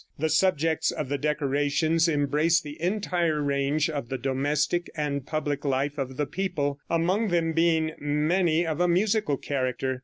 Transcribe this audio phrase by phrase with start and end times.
[0.17, 5.99] The subjects of the decorations embrace the entire range of the domestic and public life
[5.99, 9.99] of the people, among them being many of a musical character.